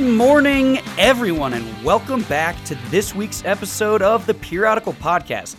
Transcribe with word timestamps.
Good 0.00 0.16
morning, 0.16 0.78
everyone, 0.96 1.52
and 1.52 1.84
welcome 1.84 2.22
back 2.22 2.64
to 2.64 2.74
this 2.88 3.14
week's 3.14 3.44
episode 3.44 4.00
of 4.00 4.24
the 4.24 4.32
Periodical 4.32 4.94
Podcast. 4.94 5.56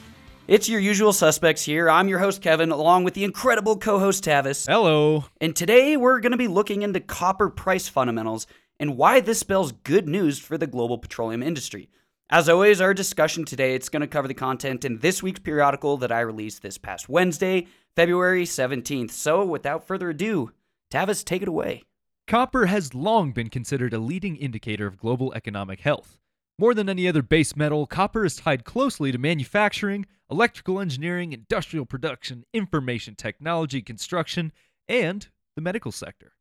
It's 0.48 0.68
your 0.68 0.80
usual 0.80 1.14
suspects 1.14 1.64
here. 1.64 1.88
I'm 1.88 2.08
your 2.08 2.18
host, 2.18 2.42
Kevin, 2.42 2.72
along 2.72 3.04
with 3.04 3.14
the 3.14 3.24
incredible 3.24 3.78
co 3.78 4.00
host, 4.00 4.24
Tavis. 4.24 4.66
Hello. 4.66 5.26
And 5.40 5.56
today 5.56 5.96
we're 5.96 6.20
going 6.20 6.32
to 6.32 6.40
be 6.40 6.48
looking 6.48 6.82
into 6.82 7.00
copper 7.00 7.52
price 7.52 7.88
fundamentals 7.88 8.48
and 8.80 8.98
why 8.98 9.20
this 9.20 9.38
spells 9.38 9.74
good 9.74 10.10
news 10.10 10.40
for 10.40 10.58
the 10.58 10.66
global 10.66 10.98
petroleum 10.98 11.44
industry. 11.44 11.88
As 12.32 12.50
always, 12.50 12.82
our 12.82 12.96
discussion 12.96 13.46
today 13.46 13.76
it's 13.76 13.90
going 13.90 14.02
to 14.02 14.08
cover 14.08 14.28
the 14.28 14.34
content 14.34 14.84
in 14.84 14.98
this 14.98 15.22
week's 15.22 15.42
periodical 15.42 15.98
that 15.98 16.12
I 16.12 16.22
released 16.22 16.64
this 16.64 16.80
past 16.80 17.08
Wednesday, 17.08 17.68
February 17.96 18.46
17th. 18.46 19.12
So, 19.12 19.46
without 19.46 19.86
further 19.86 20.10
ado, 20.10 20.50
Tavis, 20.92 21.24
take 21.24 21.44
it 21.44 21.48
away. 21.48 21.84
Copper 22.28 22.68
has 22.68 22.94
long 22.94 23.32
been 23.32 23.50
considered 23.50 23.94
a 23.94 24.00
leading 24.00 24.38
indicator 24.38 24.88
of 24.88 24.98
global 24.98 25.34
economic 25.34 25.82
health. 25.82 26.18
More 26.58 26.74
than 26.74 26.90
any 26.90 27.08
other 27.08 27.22
base 27.22 27.56
metal, 27.56 27.86
copper 27.86 28.24
is 28.24 28.36
tied 28.36 28.64
closely 28.64 29.12
to 29.12 29.18
manufacturing, 29.18 30.06
electrical 30.30 30.80
engineering, 30.80 31.34
industrial 31.34 31.86
production, 31.86 32.46
information 32.54 33.16
technology, 33.16 33.82
construction, 33.82 34.52
and 34.88 35.28
the 35.56 35.62
medical 35.62 35.92
sector. 35.92 36.34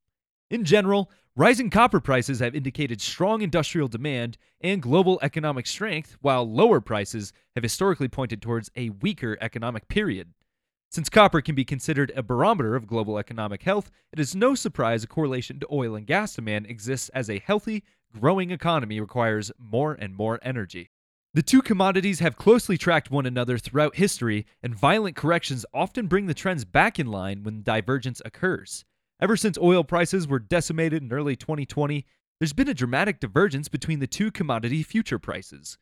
In 0.51 0.65
general, 0.65 1.11
rising 1.37 1.71
copper 1.71 2.01
prices 2.01 2.41
have 2.41 2.55
indicated 2.55 3.01
strong 3.01 3.41
industrial 3.41 3.89
demand 3.89 4.37
and 4.61 4.83
global 4.83 5.19
economic 5.23 5.67
strength, 5.67 6.17
while 6.21 6.49
lower 6.49 6.81
prices 6.81 7.33
have 7.55 7.63
historically 7.65 8.09
pointed 8.09 8.43
towards 8.43 8.71
a 8.77 8.91
weaker 8.91 9.39
economic 9.41 9.89
period. 9.89 10.35
Since 10.93 11.09
copper 11.09 11.41
can 11.41 11.55
be 11.55 11.65
considered 11.65 12.13
a 12.17 12.23
barometer 12.23 12.75
of 12.75 12.89
global 12.89 13.17
economic 13.17 13.63
health, 13.63 13.93
it 14.13 14.19
is 14.19 14.35
no 14.35 14.57
surprise 14.57 15.05
a 15.05 15.07
correlation 15.07 15.61
to 15.61 15.69
oil 15.71 15.95
and 15.95 16.05
gas 16.05 16.35
demand 16.35 16.67
exists 16.67 17.09
as 17.11 17.31
a 17.31 17.39
healthy, 17.39 17.85
growing 18.13 18.51
economy 18.51 18.99
requires 18.99 19.53
more 19.57 19.93
and 19.93 20.17
more 20.17 20.41
energy. 20.43 20.91
The 21.33 21.45
two 21.45 21.63
commodities 21.63 22.19
have 22.19 22.37
closely 22.37 22.77
tracked 22.77 23.09
one 23.09 23.25
another 23.25 23.57
throughout 23.57 23.95
history, 23.95 24.47
and 24.65 24.75
violent 24.75 25.15
corrections 25.15 25.65
often 25.73 26.09
bring 26.09 26.27
the 26.27 26.35
trends 26.35 26.65
back 26.65 26.99
in 26.99 27.07
line 27.07 27.45
when 27.45 27.63
divergence 27.63 28.21
occurs. 28.25 28.85
Ever 29.23 29.37
since 29.37 29.57
oil 29.59 29.85
prices 29.85 30.27
were 30.27 30.41
decimated 30.41 31.05
in 31.05 31.13
early 31.13 31.37
2020, 31.37 32.05
there's 32.41 32.53
been 32.53 32.69
a 32.69 32.75
dramatic 32.75 33.21
divergence 33.21 33.69
between 33.69 34.01
the 34.01 34.09
two 34.09 34.33
commodity 34.33 34.83
future 34.83 35.21
prices. 35.21 35.79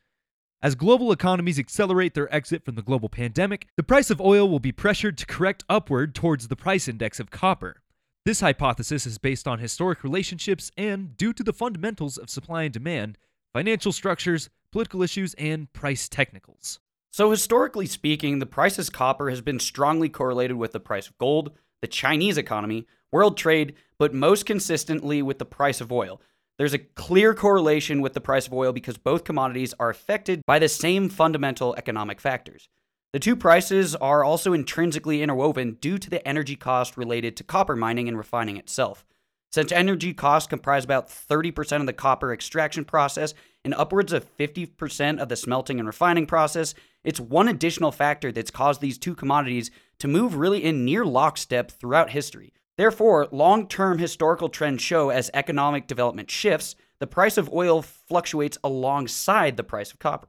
As 0.61 0.75
global 0.75 1.13
economies 1.13 1.61
accelerate 1.61 2.15
their 2.15 2.35
exit 2.35 2.65
from 2.65 2.75
the 2.75 2.83
global 2.83 3.09
pandemic, 3.09 3.69
the 3.77 3.85
price 3.85 4.11
of 4.11 4.21
oil 4.21 4.49
will 4.49 4.59
be 4.59 4.73
pressured 4.73 5.17
to 5.19 5.27
correct 5.27 5.63
upward 5.69 6.17
towards 6.17 6.49
the 6.49 6.57
price 6.57 6.89
index 6.89 7.21
of 7.21 7.31
copper. 7.31 7.81
This 8.25 8.41
hypothesis 8.41 9.07
is 9.07 9.19
based 9.19 9.47
on 9.47 9.61
historic 9.61 10.03
relationships 10.03 10.73
and 10.77 11.17
due 11.17 11.33
to 11.35 11.45
the 11.45 11.53
fundamentals 11.53 12.19
of 12.19 12.29
supply 12.29 12.65
and 12.65 12.73
demand, 12.73 13.19
financial 13.53 13.93
structures, 13.93 14.51
political 14.73 15.01
issues, 15.01 15.33
and 15.35 15.73
price 15.73 16.09
technicals. 16.09 16.81
So, 17.13 17.31
historically 17.31 17.87
speaking, 17.87 18.41
the 18.41 18.45
price 18.45 18.81
of 18.81 18.91
copper 18.91 19.31
has 19.31 19.41
been 19.41 19.61
strongly 19.61 20.09
correlated 20.09 20.57
with 20.57 20.73
the 20.73 20.81
price 20.81 21.07
of 21.07 21.17
gold, 21.19 21.53
the 21.83 21.87
Chinese 21.87 22.37
economy, 22.37 22.89
world 23.13 23.37
trade, 23.37 23.75
but 23.97 24.13
most 24.13 24.45
consistently 24.45 25.23
with 25.23 25.39
the 25.39 25.45
price 25.45 25.81
of 25.81 25.93
oil. 25.93 26.21
There's 26.59 26.75
a 26.75 26.79
clear 26.79 27.35
correlation 27.35 28.03
with 28.03 28.15
the 28.15 28.21
price 28.21 28.49
of 28.49 28.53
oil 28.53 28.73
because 28.73 28.99
both 28.99 29.23
commodities 29.23 29.75
are 29.79 29.91
affected 29.91 30.43
by 30.45 30.59
the 30.59 30.69
same 30.69 31.09
fundamental 31.09 31.75
economic 31.77 32.21
factors. 32.21 32.69
The 33.13 33.21
two 33.21 33.37
prices 33.37 33.95
are 33.95 34.25
also 34.25 34.53
intrinsically 34.53 35.23
interwoven 35.23 35.79
due 35.81 35.99
to 35.99 36.11
the 36.11 36.27
energy 36.27 36.57
cost 36.57 36.97
related 36.97 37.37
to 37.37 37.45
copper 37.45 37.77
mining 37.77 38.09
and 38.09 38.19
refining 38.19 38.57
itself. 38.57 39.07
Since 39.53 39.71
energy 39.71 40.13
costs 40.13 40.49
comprise 40.49 40.85
about 40.85 41.09
30% 41.09 41.81
of 41.81 41.87
the 41.87 41.93
copper 41.93 42.35
extraction 42.35 42.85
process 42.85 43.35
and 43.65 43.73
upwards 43.73 44.13
of 44.13 44.37
50% 44.37 45.21
of 45.21 45.29
the 45.29 45.37
smelting 45.37 45.79
and 45.79 45.87
refining 45.87 46.27
process, 46.27 46.75
it's 47.05 47.21
one 47.21 47.49
additional 47.49 47.93
factor 47.93 48.33
that's 48.33 48.51
caused 48.51 48.81
these 48.81 48.99
two 48.99 49.15
commodities 49.15 49.71
to 50.01 50.09
move 50.09 50.35
really 50.35 50.63
in 50.65 50.85
near 50.85 51.05
lockstep 51.05 51.71
throughout 51.71 52.11
history. 52.11 52.53
Therefore, 52.79 53.27
long 53.33 53.67
term 53.67 53.99
historical 53.99 54.49
trends 54.49 54.81
show 54.81 55.11
as 55.11 55.33
economic 55.35 55.89
development 55.89 56.31
shifts, 56.31 56.77
the 57.01 57.09
price 57.09 57.37
of 57.37 57.53
oil 57.53 57.83
fluctuates 57.83 58.57
alongside 58.63 59.57
the 59.57 59.65
price 59.65 59.91
of 59.91 59.99
copper. 59.99 60.29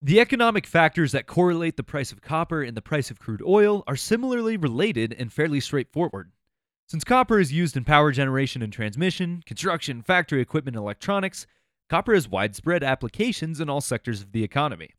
The 0.00 0.18
economic 0.18 0.66
factors 0.66 1.12
that 1.12 1.26
correlate 1.26 1.76
the 1.76 1.82
price 1.82 2.10
of 2.10 2.22
copper 2.22 2.62
and 2.62 2.74
the 2.74 2.82
price 2.82 3.10
of 3.10 3.20
crude 3.20 3.42
oil 3.46 3.84
are 3.86 3.94
similarly 3.94 4.56
related 4.56 5.14
and 5.18 5.30
fairly 5.30 5.60
straightforward. 5.60 6.32
Since 6.88 7.04
copper 7.04 7.38
is 7.38 7.52
used 7.52 7.76
in 7.76 7.84
power 7.84 8.10
generation 8.10 8.62
and 8.62 8.72
transmission, 8.72 9.42
construction, 9.44 10.00
factory 10.00 10.40
equipment, 10.40 10.76
and 10.76 10.82
electronics, 10.82 11.46
copper 11.90 12.14
has 12.14 12.26
widespread 12.26 12.82
applications 12.82 13.60
in 13.60 13.68
all 13.68 13.82
sectors 13.82 14.22
of 14.22 14.32
the 14.32 14.42
economy. 14.42 14.94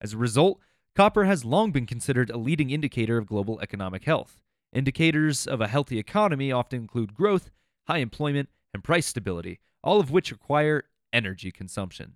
As 0.00 0.14
a 0.14 0.18
result, 0.18 0.60
copper 0.96 1.24
has 1.24 1.44
long 1.44 1.72
been 1.72 1.86
considered 1.86 2.30
a 2.30 2.38
leading 2.38 2.70
indicator 2.70 3.18
of 3.18 3.26
global 3.26 3.60
economic 3.60 4.04
health. 4.04 4.40
Indicators 4.72 5.46
of 5.46 5.60
a 5.60 5.68
healthy 5.68 5.98
economy 5.98 6.52
often 6.52 6.80
include 6.80 7.14
growth, 7.14 7.50
high 7.86 7.98
employment, 7.98 8.48
and 8.74 8.84
price 8.84 9.06
stability, 9.06 9.60
all 9.82 9.98
of 9.98 10.10
which 10.10 10.30
require 10.30 10.84
energy 11.12 11.50
consumption. 11.50 12.14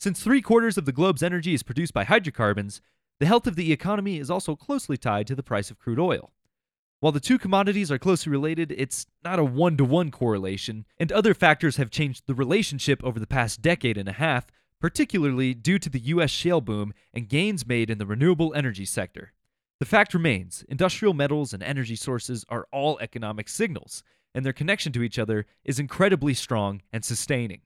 Since 0.00 0.20
three 0.20 0.42
quarters 0.42 0.76
of 0.76 0.84
the 0.84 0.92
globe's 0.92 1.22
energy 1.22 1.54
is 1.54 1.62
produced 1.62 1.94
by 1.94 2.04
hydrocarbons, 2.04 2.80
the 3.20 3.26
health 3.26 3.46
of 3.46 3.54
the 3.54 3.72
economy 3.72 4.18
is 4.18 4.30
also 4.30 4.56
closely 4.56 4.96
tied 4.96 5.28
to 5.28 5.36
the 5.36 5.44
price 5.44 5.70
of 5.70 5.78
crude 5.78 6.00
oil. 6.00 6.32
While 6.98 7.12
the 7.12 7.20
two 7.20 7.38
commodities 7.38 7.90
are 7.90 7.98
closely 7.98 8.30
related, 8.30 8.72
it's 8.76 9.06
not 9.24 9.38
a 9.38 9.44
one 9.44 9.76
to 9.76 9.84
one 9.84 10.10
correlation, 10.10 10.86
and 10.98 11.12
other 11.12 11.34
factors 11.34 11.76
have 11.76 11.90
changed 11.90 12.24
the 12.26 12.34
relationship 12.34 13.02
over 13.04 13.20
the 13.20 13.26
past 13.26 13.62
decade 13.62 13.96
and 13.96 14.08
a 14.08 14.12
half, 14.12 14.46
particularly 14.80 15.54
due 15.54 15.78
to 15.78 15.88
the 15.88 16.00
U.S. 16.00 16.30
shale 16.30 16.60
boom 16.60 16.92
and 17.14 17.28
gains 17.28 17.66
made 17.66 17.90
in 17.90 17.98
the 17.98 18.06
renewable 18.06 18.52
energy 18.54 18.84
sector. 18.84 19.32
The 19.82 19.86
fact 19.86 20.14
remains 20.14 20.64
industrial 20.68 21.12
metals 21.12 21.52
and 21.52 21.60
energy 21.60 21.96
sources 21.96 22.44
are 22.48 22.68
all 22.70 23.00
economic 23.00 23.48
signals, 23.48 24.04
and 24.32 24.46
their 24.46 24.52
connection 24.52 24.92
to 24.92 25.02
each 25.02 25.18
other 25.18 25.44
is 25.64 25.80
incredibly 25.80 26.34
strong 26.34 26.82
and 26.92 27.04
sustaining. 27.04 27.62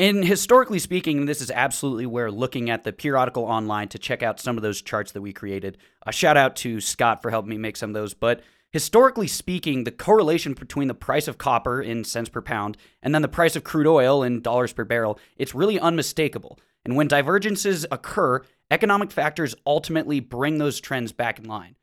And 0.00 0.24
historically 0.24 0.80
speaking, 0.80 1.26
this 1.26 1.40
is 1.40 1.52
absolutely 1.52 2.06
where 2.06 2.32
looking 2.32 2.68
at 2.68 2.82
the 2.82 2.92
periodical 2.92 3.44
online 3.44 3.86
to 3.90 3.98
check 4.00 4.24
out 4.24 4.40
some 4.40 4.56
of 4.56 4.64
those 4.64 4.82
charts 4.82 5.12
that 5.12 5.22
we 5.22 5.32
created. 5.32 5.78
A 6.04 6.10
shout 6.10 6.36
out 6.36 6.56
to 6.56 6.80
Scott 6.80 7.22
for 7.22 7.30
helping 7.30 7.50
me 7.50 7.58
make 7.58 7.76
some 7.76 7.90
of 7.90 7.94
those. 7.94 8.12
But 8.12 8.42
historically 8.72 9.28
speaking, 9.28 9.84
the 9.84 9.92
correlation 9.92 10.54
between 10.54 10.88
the 10.88 10.94
price 10.94 11.28
of 11.28 11.38
copper 11.38 11.80
in 11.80 12.02
cents 12.02 12.28
per 12.28 12.42
pound 12.42 12.76
and 13.04 13.14
then 13.14 13.22
the 13.22 13.28
price 13.28 13.54
of 13.54 13.62
crude 13.62 13.86
oil 13.86 14.24
in 14.24 14.40
dollars 14.40 14.72
per 14.72 14.82
barrel, 14.82 15.16
it's 15.36 15.54
really 15.54 15.78
unmistakable. 15.78 16.58
And 16.84 16.96
when 16.96 17.06
divergences 17.06 17.86
occur, 17.92 18.42
economic 18.70 19.10
factors 19.10 19.54
ultimately 19.66 20.20
bring 20.20 20.58
those 20.58 20.80
trends 20.80 21.12
back 21.12 21.38
in 21.38 21.46
line. 21.46 21.74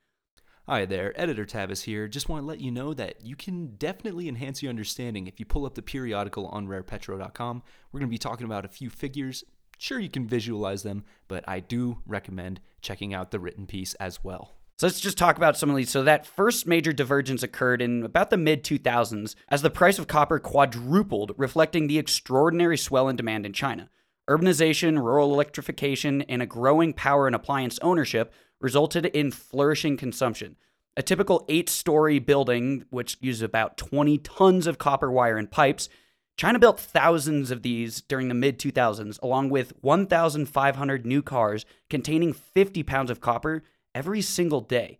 Hi 0.66 0.84
there, 0.84 1.18
Editor 1.18 1.46
Tavis 1.46 1.84
here. 1.84 2.08
Just 2.08 2.28
want 2.28 2.42
to 2.42 2.46
let 2.46 2.60
you 2.60 2.70
know 2.70 2.92
that 2.92 3.24
you 3.24 3.36
can 3.36 3.76
definitely 3.76 4.28
enhance 4.28 4.62
your 4.62 4.70
understanding 4.70 5.26
if 5.26 5.40
you 5.40 5.46
pull 5.46 5.64
up 5.64 5.74
the 5.74 5.82
periodical 5.82 6.46
on 6.48 6.66
rarepetro.com. 6.66 7.62
We're 7.90 8.00
going 8.00 8.10
to 8.10 8.14
be 8.14 8.18
talking 8.18 8.44
about 8.44 8.66
a 8.66 8.68
few 8.68 8.90
figures. 8.90 9.44
Sure, 9.78 9.98
you 9.98 10.10
can 10.10 10.26
visualize 10.26 10.82
them, 10.82 11.04
but 11.26 11.42
I 11.48 11.60
do 11.60 11.98
recommend 12.06 12.60
checking 12.82 13.14
out 13.14 13.30
the 13.30 13.40
written 13.40 13.66
piece 13.66 13.94
as 13.94 14.22
well. 14.22 14.56
So 14.78 14.86
let's 14.86 15.00
just 15.00 15.18
talk 15.18 15.36
about 15.36 15.56
some 15.56 15.70
of 15.70 15.76
these. 15.76 15.90
So 15.90 16.02
that 16.04 16.26
first 16.26 16.66
major 16.66 16.92
divergence 16.92 17.42
occurred 17.42 17.80
in 17.80 18.04
about 18.04 18.30
the 18.30 18.36
mid 18.36 18.62
2000s 18.62 19.34
as 19.48 19.62
the 19.62 19.70
price 19.70 19.98
of 19.98 20.06
copper 20.06 20.38
quadrupled, 20.38 21.32
reflecting 21.36 21.86
the 21.86 21.98
extraordinary 21.98 22.76
swell 22.76 23.08
in 23.08 23.16
demand 23.16 23.46
in 23.46 23.52
China. 23.52 23.88
Urbanization, 24.28 25.02
rural 25.02 25.32
electrification, 25.32 26.22
and 26.22 26.42
a 26.42 26.46
growing 26.46 26.92
power 26.92 27.26
and 27.26 27.34
appliance 27.34 27.78
ownership 27.80 28.32
resulted 28.60 29.06
in 29.06 29.30
flourishing 29.30 29.96
consumption. 29.96 30.56
A 30.96 31.02
typical 31.02 31.46
eight 31.48 31.70
story 31.70 32.18
building, 32.18 32.84
which 32.90 33.16
uses 33.20 33.40
about 33.40 33.78
20 33.78 34.18
tons 34.18 34.66
of 34.66 34.76
copper 34.76 35.10
wire 35.10 35.38
and 35.38 35.50
pipes, 35.50 35.88
China 36.36 36.58
built 36.58 36.78
thousands 36.78 37.50
of 37.50 37.62
these 37.62 38.02
during 38.02 38.28
the 38.28 38.34
mid 38.34 38.58
2000s, 38.58 39.18
along 39.22 39.48
with 39.48 39.72
1,500 39.80 41.06
new 41.06 41.22
cars 41.22 41.64
containing 41.88 42.32
50 42.32 42.82
pounds 42.82 43.10
of 43.10 43.20
copper 43.20 43.62
every 43.94 44.20
single 44.20 44.60
day. 44.60 44.98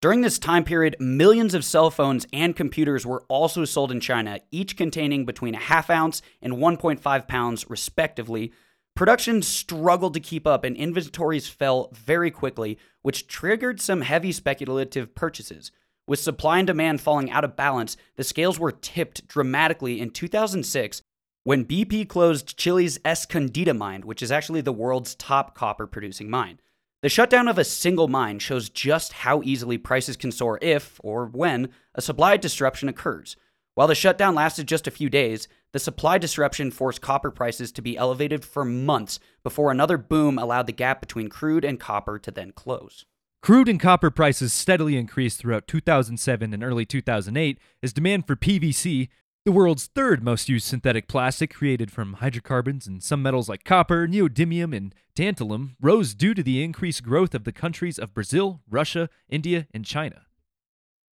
During 0.00 0.20
this 0.20 0.38
time 0.38 0.62
period, 0.62 0.94
millions 1.00 1.54
of 1.54 1.64
cell 1.64 1.90
phones 1.90 2.24
and 2.32 2.54
computers 2.54 3.04
were 3.04 3.24
also 3.26 3.64
sold 3.64 3.90
in 3.90 3.98
China, 3.98 4.38
each 4.52 4.76
containing 4.76 5.24
between 5.24 5.56
a 5.56 5.58
half 5.58 5.90
ounce 5.90 6.22
and 6.40 6.52
1.5 6.52 7.26
pounds, 7.26 7.68
respectively. 7.68 8.52
Production 8.94 9.42
struggled 9.42 10.14
to 10.14 10.20
keep 10.20 10.46
up 10.46 10.62
and 10.62 10.76
inventories 10.76 11.48
fell 11.48 11.90
very 11.92 12.30
quickly, 12.30 12.78
which 13.02 13.26
triggered 13.26 13.80
some 13.80 14.02
heavy 14.02 14.30
speculative 14.30 15.16
purchases. 15.16 15.72
With 16.06 16.20
supply 16.20 16.58
and 16.58 16.66
demand 16.68 17.00
falling 17.00 17.32
out 17.32 17.42
of 17.42 17.56
balance, 17.56 17.96
the 18.14 18.22
scales 18.22 18.60
were 18.60 18.70
tipped 18.70 19.26
dramatically 19.26 20.00
in 20.00 20.10
2006 20.10 21.02
when 21.42 21.64
BP 21.64 22.08
closed 22.08 22.56
Chile's 22.56 22.98
Escondida 22.98 23.76
mine, 23.76 24.02
which 24.02 24.22
is 24.22 24.30
actually 24.30 24.60
the 24.60 24.72
world's 24.72 25.16
top 25.16 25.56
copper 25.56 25.88
producing 25.88 26.30
mine. 26.30 26.60
The 27.00 27.08
shutdown 27.08 27.46
of 27.46 27.58
a 27.58 27.64
single 27.64 28.08
mine 28.08 28.40
shows 28.40 28.68
just 28.68 29.12
how 29.12 29.40
easily 29.44 29.78
prices 29.78 30.16
can 30.16 30.32
soar 30.32 30.58
if, 30.60 30.98
or 31.04 31.26
when, 31.26 31.68
a 31.94 32.02
supply 32.02 32.36
disruption 32.36 32.88
occurs. 32.88 33.36
While 33.76 33.86
the 33.86 33.94
shutdown 33.94 34.34
lasted 34.34 34.66
just 34.66 34.88
a 34.88 34.90
few 34.90 35.08
days, 35.08 35.46
the 35.70 35.78
supply 35.78 36.18
disruption 36.18 36.72
forced 36.72 37.00
copper 37.00 37.30
prices 37.30 37.70
to 37.72 37.82
be 37.82 37.96
elevated 37.96 38.44
for 38.44 38.64
months 38.64 39.20
before 39.44 39.70
another 39.70 39.96
boom 39.96 40.40
allowed 40.40 40.66
the 40.66 40.72
gap 40.72 41.00
between 41.00 41.28
crude 41.28 41.64
and 41.64 41.78
copper 41.78 42.18
to 42.18 42.32
then 42.32 42.50
close. 42.50 43.04
Crude 43.42 43.68
and 43.68 43.78
copper 43.78 44.10
prices 44.10 44.52
steadily 44.52 44.96
increased 44.96 45.38
throughout 45.38 45.68
2007 45.68 46.52
and 46.52 46.64
early 46.64 46.84
2008 46.84 47.60
as 47.80 47.92
demand 47.92 48.26
for 48.26 48.34
PVC, 48.34 49.08
the 49.44 49.52
world's 49.52 49.86
third 49.86 50.22
most 50.22 50.48
used 50.48 50.66
synthetic 50.66 51.08
plastic 51.08 51.54
created 51.54 51.90
from 51.90 52.14
hydrocarbons 52.14 52.86
and 52.86 53.02
some 53.02 53.22
metals 53.22 53.48
like 53.48 53.64
copper, 53.64 54.06
neodymium, 54.06 54.76
and 54.76 54.94
tantalum, 55.14 55.74
rose 55.80 56.14
due 56.14 56.34
to 56.34 56.42
the 56.42 56.62
increased 56.62 57.02
growth 57.02 57.34
of 57.34 57.44
the 57.44 57.52
countries 57.52 57.98
of 57.98 58.12
Brazil, 58.12 58.60
Russia, 58.68 59.08
India, 59.28 59.66
and 59.72 59.84
China. 59.84 60.22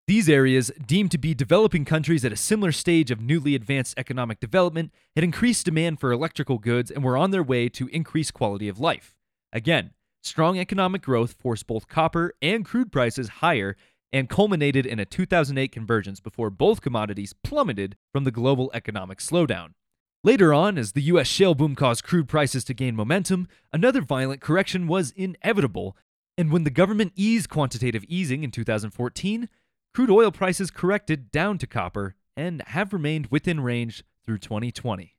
These 0.07 0.29
areas, 0.29 0.71
deemed 0.85 1.09
to 1.11 1.17
be 1.17 1.33
developing 1.33 1.83
countries 1.83 2.23
at 2.23 2.31
a 2.31 2.37
similar 2.37 2.71
stage 2.71 3.09
of 3.09 3.21
newly 3.21 3.55
advanced 3.55 3.95
economic 3.97 4.39
development, 4.39 4.91
had 5.15 5.23
increased 5.23 5.65
demand 5.65 5.99
for 5.99 6.11
electrical 6.11 6.59
goods 6.59 6.91
and 6.91 7.03
were 7.03 7.17
on 7.17 7.31
their 7.31 7.41
way 7.41 7.69
to 7.69 7.87
increased 7.87 8.33
quality 8.33 8.67
of 8.67 8.79
life. 8.79 9.15
Again, 9.51 9.91
strong 10.21 10.59
economic 10.59 11.01
growth 11.01 11.35
forced 11.39 11.65
both 11.65 11.87
copper 11.87 12.33
and 12.39 12.63
crude 12.63 12.91
prices 12.91 13.29
higher 13.29 13.75
and 14.15 14.29
culminated 14.29 14.85
in 14.85 14.97
a 14.97 15.03
2008 15.03 15.73
convergence 15.73 16.21
before 16.21 16.49
both 16.49 16.79
commodities 16.79 17.33
plummeted 17.43 17.97
from 18.13 18.23
the 18.23 18.31
global 18.31 18.71
economic 18.73 19.17
slowdown. 19.17 19.73
Later 20.23 20.53
on, 20.53 20.77
as 20.77 20.93
the 20.93 21.01
US 21.01 21.27
shale 21.27 21.53
boom 21.53 21.75
caused 21.75 22.05
crude 22.05 22.29
prices 22.29 22.63
to 22.63 22.73
gain 22.73 22.95
momentum, 22.95 23.45
another 23.73 23.99
violent 23.99 24.39
correction 24.39 24.87
was 24.87 25.11
inevitable, 25.17 25.97
and 26.37 26.49
when 26.49 26.63
the 26.63 26.69
government 26.69 27.11
eased 27.17 27.49
quantitative 27.49 28.05
easing 28.07 28.45
in 28.45 28.51
2014, 28.51 29.49
crude 29.93 30.09
oil 30.09 30.31
prices 30.31 30.71
corrected 30.71 31.29
down 31.29 31.57
to 31.57 31.67
copper 31.67 32.15
and 32.37 32.63
have 32.67 32.93
remained 32.93 33.27
within 33.27 33.59
range 33.59 34.01
through 34.23 34.37
2020. 34.37 35.14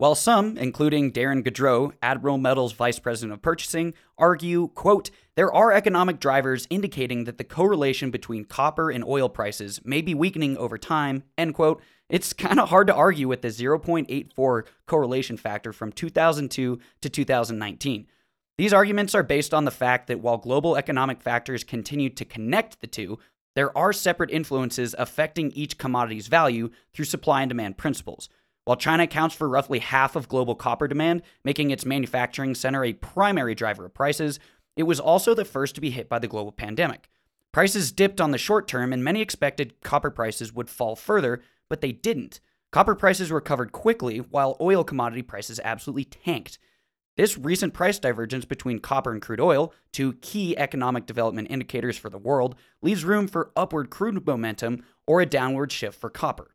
While 0.00 0.14
some, 0.14 0.56
including 0.56 1.12
Darren 1.12 1.44
Gaudreau, 1.44 1.92
Admiral 2.00 2.38
Metals 2.38 2.72
Vice 2.72 2.98
President 2.98 3.34
of 3.34 3.42
Purchasing, 3.42 3.92
argue, 4.16 4.68
quote, 4.68 5.10
there 5.34 5.52
are 5.52 5.72
economic 5.72 6.18
drivers 6.18 6.66
indicating 6.70 7.24
that 7.24 7.36
the 7.36 7.44
correlation 7.44 8.10
between 8.10 8.46
copper 8.46 8.90
and 8.90 9.04
oil 9.04 9.28
prices 9.28 9.78
may 9.84 10.00
be 10.00 10.14
weakening 10.14 10.56
over 10.56 10.78
time, 10.78 11.24
end 11.36 11.52
quote, 11.52 11.82
it's 12.08 12.32
kind 12.32 12.58
of 12.58 12.70
hard 12.70 12.86
to 12.86 12.94
argue 12.94 13.28
with 13.28 13.42
the 13.42 13.48
0.84 13.48 14.62
correlation 14.86 15.36
factor 15.36 15.70
from 15.70 15.92
2002 15.92 16.80
to 17.02 17.08
2019. 17.10 18.06
These 18.56 18.72
arguments 18.72 19.14
are 19.14 19.22
based 19.22 19.52
on 19.52 19.66
the 19.66 19.70
fact 19.70 20.06
that 20.06 20.20
while 20.20 20.38
global 20.38 20.76
economic 20.76 21.20
factors 21.20 21.62
continue 21.62 22.08
to 22.08 22.24
connect 22.24 22.80
the 22.80 22.86
two, 22.86 23.18
there 23.54 23.76
are 23.76 23.92
separate 23.92 24.30
influences 24.30 24.94
affecting 24.98 25.50
each 25.50 25.76
commodity's 25.76 26.28
value 26.28 26.70
through 26.94 27.04
supply 27.04 27.42
and 27.42 27.50
demand 27.50 27.76
principles. 27.76 28.30
While 28.70 28.76
China 28.76 29.02
accounts 29.02 29.34
for 29.34 29.48
roughly 29.48 29.80
half 29.80 30.14
of 30.14 30.28
global 30.28 30.54
copper 30.54 30.86
demand, 30.86 31.22
making 31.42 31.72
its 31.72 31.84
manufacturing 31.84 32.54
center 32.54 32.84
a 32.84 32.92
primary 32.92 33.52
driver 33.52 33.86
of 33.86 33.94
prices, 33.94 34.38
it 34.76 34.84
was 34.84 35.00
also 35.00 35.34
the 35.34 35.44
first 35.44 35.74
to 35.74 35.80
be 35.80 35.90
hit 35.90 36.08
by 36.08 36.20
the 36.20 36.28
global 36.28 36.52
pandemic. 36.52 37.08
Prices 37.50 37.90
dipped 37.90 38.20
on 38.20 38.30
the 38.30 38.38
short 38.38 38.68
term, 38.68 38.92
and 38.92 39.02
many 39.02 39.20
expected 39.20 39.74
copper 39.82 40.08
prices 40.08 40.52
would 40.52 40.70
fall 40.70 40.94
further, 40.94 41.42
but 41.68 41.80
they 41.80 41.90
didn't. 41.90 42.38
Copper 42.70 42.94
prices 42.94 43.32
recovered 43.32 43.72
quickly, 43.72 44.18
while 44.18 44.56
oil 44.60 44.84
commodity 44.84 45.22
prices 45.22 45.58
absolutely 45.64 46.04
tanked. 46.04 46.60
This 47.16 47.36
recent 47.36 47.74
price 47.74 47.98
divergence 47.98 48.44
between 48.44 48.78
copper 48.78 49.10
and 49.10 49.20
crude 49.20 49.40
oil, 49.40 49.74
two 49.90 50.12
key 50.20 50.56
economic 50.56 51.06
development 51.06 51.50
indicators 51.50 51.98
for 51.98 52.08
the 52.08 52.18
world, 52.18 52.54
leaves 52.82 53.04
room 53.04 53.26
for 53.26 53.50
upward 53.56 53.90
crude 53.90 54.24
momentum 54.24 54.84
or 55.08 55.20
a 55.20 55.26
downward 55.26 55.72
shift 55.72 56.00
for 56.00 56.08
copper. 56.08 56.54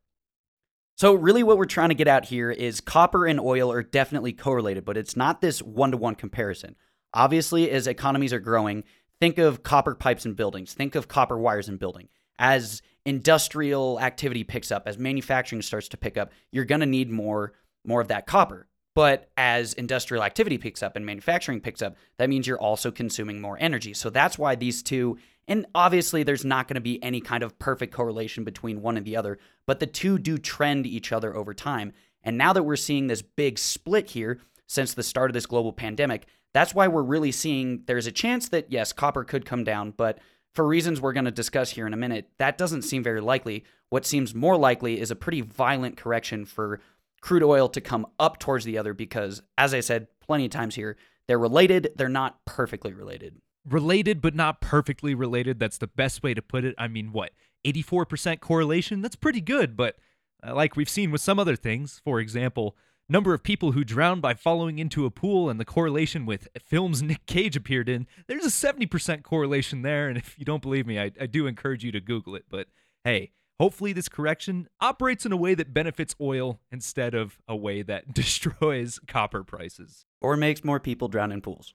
So, 0.98 1.14
really, 1.14 1.44
what 1.44 1.58
we're 1.58 1.66
trying 1.66 1.90
to 1.90 1.96
get 1.96 2.08
at 2.08 2.26
here 2.26 2.50
is 2.50 2.80
copper 2.80 3.26
and 3.26 3.38
oil 3.38 3.70
are 3.70 3.84
definitely 3.84 4.32
correlated, 4.32 4.86
but 4.86 4.96
it's 4.96 5.18
not 5.18 5.42
this 5.42 5.62
one 5.62 5.92
to 5.92 5.98
one 5.98 6.16
comparison. 6.16 6.78
Obviously, 7.14 7.70
as 7.70 7.86
economies 7.86 8.32
are 8.32 8.40
growing, 8.40 8.86
think 9.20 9.38
of 9.38 9.62
copper 9.62 9.94
pipes 9.94 10.26
in 10.26 10.36
buildings, 10.36 10.74
think 10.74 10.96
of 10.96 11.10
copper 11.10 11.38
wires 11.38 11.68
in 11.68 11.76
building. 11.76 12.08
As 12.40 12.82
industrial 13.06 14.00
activity 14.00 14.46
picks 14.46 14.72
up, 14.72 14.84
as 14.86 14.98
manufacturing 14.98 15.62
starts 15.62 15.90
to 15.90 15.98
pick 15.98 16.18
up, 16.18 16.32
you're 16.52 16.66
going 16.66 16.82
to 16.82 16.88
need 16.88 17.12
more 17.12 17.54
more 17.86 18.02
of 18.02 18.08
that 18.08 18.26
copper. 18.26 18.68
But 18.96 19.30
as 19.36 19.74
industrial 19.74 20.24
activity 20.24 20.58
picks 20.58 20.82
up 20.82 20.96
and 20.96 21.06
manufacturing 21.06 21.60
picks 21.60 21.82
up, 21.82 21.98
that 22.18 22.30
means 22.30 22.48
you're 22.48 22.58
also 22.58 22.90
consuming 22.90 23.42
more 23.42 23.58
energy. 23.60 23.94
So 23.94 24.10
that's 24.10 24.40
why 24.40 24.56
these 24.56 24.82
two, 24.82 25.18
and 25.48 25.66
obviously 25.76 26.24
there's 26.24 26.46
not 26.46 26.68
going 26.68 26.76
to 26.76 26.82
be 26.82 27.02
any 27.04 27.22
kind 27.22 27.44
of 27.44 27.58
perfect 27.60 27.94
correlation 27.94 28.44
between 28.44 28.82
one 28.82 28.98
and 28.98 29.06
the 29.06 29.16
other, 29.16 29.38
but 29.68 29.80
the 29.80 29.88
two 29.88 30.18
do 30.18 30.38
trend 30.38 30.86
each 30.86 31.12
other 31.12 31.36
over 31.36 31.54
time. 31.54 31.94
And 32.24 32.38
now 32.38 32.54
that 32.54 32.64
we're 32.64 32.76
seeing 32.76 33.08
this 33.08 33.22
big 33.22 33.60
split 33.60 34.12
here 34.12 34.40
since 34.68 34.94
the 34.94 35.04
start 35.04 35.30
of 35.30 35.34
this 35.34 35.46
global 35.46 35.74
pandemic, 35.74 36.28
that's 36.54 36.74
why 36.74 36.88
we're 36.88 37.04
really 37.04 37.32
seeing 37.32 37.84
there's 37.86 38.08
a 38.08 38.12
chance 38.12 38.50
that, 38.50 38.72
yes, 38.72 38.94
copper 38.94 39.24
could 39.24 39.46
come 39.46 39.64
down, 39.64 39.92
but 39.92 40.20
for 40.54 40.66
reasons 40.66 41.02
we're 41.02 41.14
going 41.14 41.26
to 41.26 41.32
discuss 41.32 41.72
here 41.72 41.86
in 41.86 41.94
a 41.94 41.98
minute, 41.98 42.30
that 42.40 42.58
doesn't 42.58 42.84
seem 42.84 43.04
very 43.04 43.22
likely. 43.22 43.66
What 43.90 44.06
seems 44.06 44.34
more 44.34 44.58
likely 44.58 45.00
is 45.00 45.12
a 45.12 45.16
pretty 45.16 45.42
violent 45.42 45.98
correction 45.98 46.46
for 46.46 46.80
crude 47.22 47.44
oil 47.44 47.68
to 47.70 47.82
come 47.82 48.08
up 48.20 48.40
towards 48.40 48.66
the 48.66 48.78
other 48.78 48.94
because, 48.94 49.42
as 49.58 49.74
I 49.74 49.82
said 49.82 50.08
plenty 50.22 50.46
of 50.46 50.52
times 50.52 50.76
here, 50.76 50.96
they're 51.28 51.38
related, 51.38 51.92
they're 51.96 52.08
not 52.08 52.44
perfectly 52.46 52.94
related. 52.94 53.36
Related, 53.68 54.22
but 54.22 54.36
not 54.36 54.62
perfectly 54.62 55.16
related. 55.16 55.60
That's 55.60 55.78
the 55.78 55.88
best 55.88 56.24
way 56.24 56.34
to 56.34 56.42
put 56.42 56.64
it. 56.64 56.76
I 56.78 56.88
mean, 56.88 57.12
what, 57.12 57.32
84% 57.66 58.40
correlation? 58.40 59.02
That's 59.02 59.16
pretty 59.16 59.42
good, 59.42 59.76
but 59.76 59.98
uh, 60.46 60.54
like 60.54 60.76
we've 60.76 60.90
seen 60.90 61.12
with 61.12 61.22
some 61.22 61.40
other 61.40 61.56
things, 61.56 62.02
for 62.04 62.20
example, 62.20 62.76
number 63.10 63.34
of 63.34 63.44
people 63.44 63.72
who 63.72 63.84
drowned 63.84 64.22
by 64.22 64.34
falling 64.34 64.80
into 64.80 65.06
a 65.06 65.12
pool 65.12 65.50
and 65.50 65.60
the 65.60 65.66
correlation 65.66 66.26
with 66.26 66.48
films 66.60 67.02
Nick 67.04 67.26
Cage 67.26 67.56
appeared 67.56 67.90
in, 67.90 68.08
there's 68.28 68.46
a 68.46 68.50
70% 68.50 69.24
correlation 69.24 69.82
there. 69.82 70.08
And 70.08 70.18
if 70.18 70.38
you 70.38 70.46
don't 70.46 70.62
believe 70.62 70.86
me, 70.86 71.00
I, 71.00 71.12
I 71.20 71.26
do 71.26 71.48
encourage 71.48 71.84
you 71.84 71.92
to 71.92 72.00
Google 72.02 72.36
it. 72.36 72.46
But 72.50 72.68
hey, 73.04 73.32
Hopefully, 73.60 73.94
this 73.94 74.10
correction 74.10 74.68
operates 74.82 75.26
in 75.26 75.32
a 75.32 75.38
way 75.38 75.56
that 75.56 75.74
benefits 75.74 76.14
oil 76.20 76.60
instead 76.72 77.14
of 77.14 77.38
a 77.48 77.56
way 77.56 77.82
that 77.84 78.14
destroys 78.14 79.00
copper 79.08 79.44
prices. 79.44 80.06
Or 80.22 80.36
makes 80.36 80.64
more 80.64 80.80
people 80.80 81.08
drown 81.08 81.32
in 81.32 81.42
pools. 81.42 81.74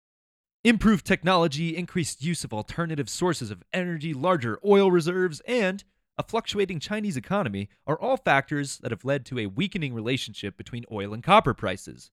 Improved 0.66 1.06
technology, 1.06 1.76
increased 1.76 2.24
use 2.24 2.42
of 2.42 2.52
alternative 2.52 3.08
sources 3.08 3.52
of 3.52 3.62
energy, 3.72 4.12
larger 4.12 4.58
oil 4.66 4.90
reserves, 4.90 5.40
and 5.46 5.84
a 6.18 6.24
fluctuating 6.24 6.80
Chinese 6.80 7.16
economy 7.16 7.68
are 7.86 7.96
all 7.96 8.16
factors 8.16 8.78
that 8.78 8.90
have 8.90 9.04
led 9.04 9.24
to 9.26 9.38
a 9.38 9.46
weakening 9.46 9.94
relationship 9.94 10.56
between 10.56 10.84
oil 10.90 11.14
and 11.14 11.22
copper 11.22 11.54
prices. 11.54 12.10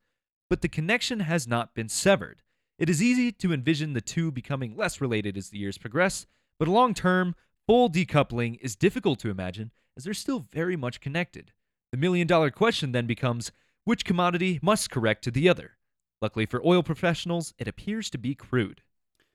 But 0.51 0.61
the 0.61 0.69
connection 0.69 1.21
has 1.21 1.47
not 1.47 1.73
been 1.73 1.89
severed. 1.89 2.43
It 2.77 2.91
is 2.91 3.01
easy 3.01 3.31
to 3.31 3.53
envision 3.53 3.93
the 3.93 4.01
two 4.01 4.31
becoming 4.31 4.77
less 4.77 5.01
related 5.01 5.35
as 5.35 5.49
the 5.49 5.57
years 5.57 5.79
progress, 5.79 6.27
but 6.59 6.67
long 6.67 6.93
term, 6.93 7.33
Full 7.65 7.89
decoupling 7.89 8.59
is 8.61 8.75
difficult 8.75 9.17
to 9.21 9.31
imagine 9.31 9.71
as 9.97 10.03
they're 10.03 10.13
still 10.13 10.45
very 10.51 10.75
much 10.75 11.01
connected. 11.01 11.53
The 11.91 11.97
million 11.97 12.27
dollar 12.27 12.51
question 12.51 12.91
then 12.91 13.07
becomes 13.07 13.51
which 13.83 14.05
commodity 14.05 14.59
must 14.61 14.91
correct 14.91 15.23
to 15.23 15.31
the 15.31 15.49
other? 15.49 15.77
Luckily 16.23 16.45
for 16.45 16.65
oil 16.65 16.83
professionals, 16.83 17.53
it 17.57 17.67
appears 17.67 18.09
to 18.11 18.17
be 18.17 18.33
crude. 18.33 18.81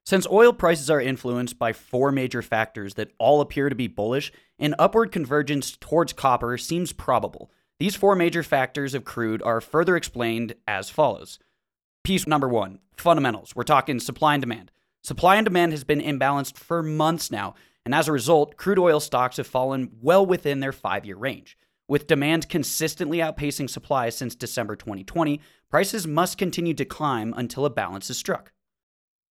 Since 0.07 0.27
oil 0.31 0.55
prices 0.55 0.89
are 0.89 1.03
influenced 1.03 1.59
by 1.59 1.75
four 1.75 2.11
major 2.11 2.41
factors 2.41 2.95
that 2.95 3.13
all 3.19 3.43
appear 3.43 3.69
to 3.69 3.75
be 3.75 3.89
bullish, 3.89 4.33
an 4.59 4.75
upward 4.79 5.13
convergence 5.13 5.77
towards 5.79 6.15
copper 6.15 6.57
seems 6.57 6.95
probable. 6.95 7.51
These 7.79 7.95
four 7.95 8.17
major 8.17 8.43
factors 8.43 8.95
of 8.95 9.05
crude 9.05 9.43
are 9.43 9.61
further 9.61 9.97
explained 9.97 10.55
as 10.67 10.89
follows. 10.89 11.39
Piece 12.05 12.27
number 12.27 12.49
one 12.49 12.79
fundamentals. 12.97 13.55
We're 13.55 13.65
talking 13.65 14.01
supply 14.01 14.33
and 14.33 14.41
demand. 14.41 14.71
Supply 15.03 15.37
and 15.37 15.45
demand 15.45 15.73
has 15.73 15.85
been 15.85 16.01
imbalanced 16.01 16.57
for 16.57 16.83
months 16.83 17.31
now, 17.31 17.55
and 17.85 17.95
as 17.95 18.09
a 18.09 18.13
result, 18.13 18.57
crude 18.57 18.79
oil 18.79 18.99
stocks 18.99 19.37
have 19.37 19.47
fallen 19.47 19.91
well 20.01 20.25
within 20.25 20.61
their 20.61 20.73
five 20.73 21.05
year 21.05 21.17
range. 21.17 21.59
With 21.89 22.07
demand 22.07 22.51
consistently 22.51 23.19
outpacing 23.19 23.71
supply 23.71 24.11
since 24.11 24.35
December 24.35 24.77
2020, 24.77 25.41
prices 25.71 26.07
must 26.07 26.37
continue 26.37 26.75
to 26.75 26.85
climb 26.85 27.33
until 27.35 27.65
a 27.65 27.71
balance 27.71 28.11
is 28.11 28.19
struck. 28.19 28.53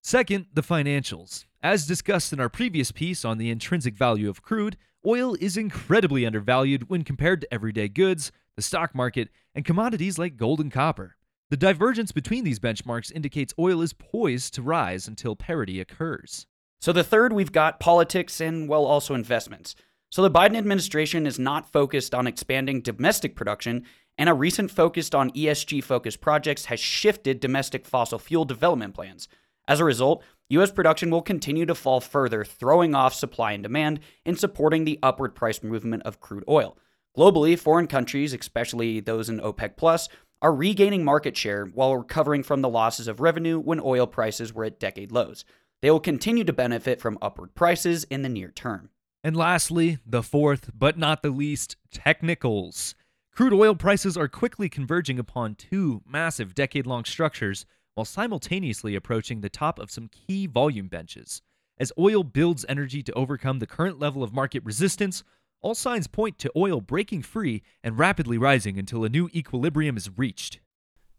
Second, 0.01 0.47
the 0.51 0.63
financials. 0.63 1.45
As 1.61 1.85
discussed 1.85 2.33
in 2.33 2.39
our 2.39 2.49
previous 2.49 2.91
piece 2.91 3.23
on 3.23 3.37
the 3.37 3.51
intrinsic 3.51 3.95
value 3.95 4.27
of 4.27 4.41
crude, 4.41 4.75
oil 5.05 5.35
is 5.39 5.55
incredibly 5.55 6.25
undervalued 6.25 6.89
when 6.89 7.03
compared 7.03 7.41
to 7.41 7.53
everyday 7.53 7.87
goods, 7.87 8.31
the 8.55 8.63
stock 8.63 8.95
market, 8.95 9.29
and 9.53 9.63
commodities 9.63 10.17
like 10.17 10.35
gold 10.35 10.59
and 10.59 10.71
copper. 10.71 11.15
The 11.51 11.57
divergence 11.57 12.11
between 12.11 12.43
these 12.43 12.59
benchmarks 12.59 13.11
indicates 13.11 13.53
oil 13.59 13.83
is 13.83 13.93
poised 13.93 14.55
to 14.55 14.63
rise 14.63 15.07
until 15.07 15.35
parity 15.35 15.79
occurs. 15.79 16.47
So 16.81 16.91
the 16.91 17.03
third, 17.03 17.33
we've 17.33 17.51
got 17.51 17.79
politics 17.79 18.41
and, 18.41 18.67
well, 18.67 18.85
also 18.85 19.13
investments. 19.13 19.75
So 20.09 20.21
the 20.21 20.31
Biden 20.31 20.57
administration 20.57 21.27
is 21.27 21.37
not 21.37 21.71
focused 21.71 22.15
on 22.15 22.27
expanding 22.27 22.81
domestic 22.81 23.35
production, 23.35 23.83
and 24.17 24.29
a 24.29 24.33
recent 24.33 24.71
focus 24.71 25.13
on 25.13 25.31
ESG 25.31 25.83
focused 25.83 26.21
projects 26.21 26.65
has 26.65 26.79
shifted 26.79 27.39
domestic 27.39 27.85
fossil 27.85 28.17
fuel 28.17 28.45
development 28.45 28.93
plans. 28.93 29.27
As 29.67 29.81
a 29.81 29.85
result, 29.85 30.23
U.S. 30.49 30.71
production 30.71 31.11
will 31.11 31.21
continue 31.21 31.65
to 31.65 31.75
fall 31.75 31.99
further, 31.99 32.45
throwing 32.45 32.95
off 32.95 33.13
supply 33.13 33.51
and 33.51 33.61
demand 33.61 33.99
and 34.25 34.39
supporting 34.39 34.85
the 34.85 34.97
upward 35.03 35.35
price 35.35 35.61
movement 35.61 36.03
of 36.03 36.21
crude 36.21 36.45
oil. 36.47 36.77
Globally, 37.17 37.59
foreign 37.59 37.87
countries, 37.87 38.33
especially 38.33 39.01
those 39.01 39.27
in 39.27 39.39
OPEC 39.39 39.75
Plus, 39.75 40.07
are 40.41 40.53
regaining 40.53 41.03
market 41.03 41.35
share 41.35 41.65
while 41.65 41.97
recovering 41.97 42.43
from 42.43 42.61
the 42.61 42.69
losses 42.69 43.09
of 43.09 43.19
revenue 43.19 43.59
when 43.59 43.81
oil 43.83 44.07
prices 44.07 44.53
were 44.53 44.63
at 44.63 44.79
decade 44.79 45.11
lows. 45.11 45.43
They 45.81 45.91
will 45.91 45.99
continue 45.99 46.45
to 46.45 46.53
benefit 46.53 47.01
from 47.01 47.17
upward 47.21 47.53
prices 47.53 48.05
in 48.05 48.21
the 48.21 48.29
near 48.29 48.51
term. 48.51 48.89
And 49.23 49.35
lastly, 49.35 49.99
the 50.05 50.23
fourth, 50.23 50.71
but 50.73 50.97
not 50.97 51.21
the 51.21 51.31
least, 51.31 51.75
technicals. 51.91 52.95
Crude 53.31 53.53
oil 53.53 53.75
prices 53.75 54.17
are 54.17 54.27
quickly 54.27 54.69
converging 54.69 55.19
upon 55.19 55.55
two 55.55 56.01
massive 56.07 56.55
decade 56.55 56.87
long 56.87 57.05
structures 57.05 57.65
while 57.93 58.05
simultaneously 58.05 58.95
approaching 58.95 59.41
the 59.41 59.49
top 59.49 59.79
of 59.79 59.91
some 59.91 60.07
key 60.07 60.47
volume 60.47 60.87
benches. 60.87 61.41
As 61.79 61.91
oil 61.97 62.23
builds 62.23 62.65
energy 62.69 63.03
to 63.03 63.13
overcome 63.13 63.59
the 63.59 63.67
current 63.67 63.99
level 63.99 64.23
of 64.23 64.33
market 64.33 64.63
resistance, 64.63 65.23
all 65.61 65.75
signs 65.75 66.07
point 66.07 66.37
to 66.39 66.51
oil 66.55 66.81
breaking 66.81 67.23
free 67.23 67.63
and 67.83 67.97
rapidly 67.97 68.37
rising 68.37 68.77
until 68.79 69.03
a 69.03 69.09
new 69.09 69.29
equilibrium 69.33 69.97
is 69.97 70.09
reached. 70.17 70.59